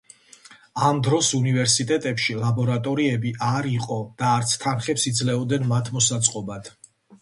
[0.87, 6.79] ამ დროს უნივერსიტეტებში ლაბორატორიები არ იყო და არც თანხებს იძლეოდნენ მათ მოსაწყობად.